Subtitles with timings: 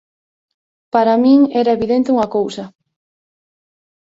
[0.93, 2.63] Para min era evidente unha cousa: